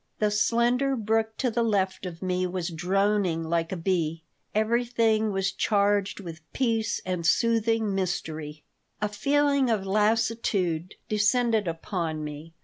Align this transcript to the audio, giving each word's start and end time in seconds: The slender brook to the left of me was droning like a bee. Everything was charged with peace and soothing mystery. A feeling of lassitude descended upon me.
The 0.17 0.31
slender 0.31 0.95
brook 0.95 1.37
to 1.37 1.51
the 1.51 1.61
left 1.61 2.07
of 2.07 2.23
me 2.23 2.47
was 2.47 2.69
droning 2.71 3.43
like 3.43 3.71
a 3.71 3.77
bee. 3.77 4.23
Everything 4.55 5.31
was 5.31 5.51
charged 5.51 6.19
with 6.19 6.41
peace 6.53 6.99
and 7.05 7.23
soothing 7.23 7.93
mystery. 7.93 8.63
A 8.99 9.07
feeling 9.07 9.69
of 9.69 9.85
lassitude 9.85 10.95
descended 11.07 11.67
upon 11.67 12.23
me. 12.23 12.55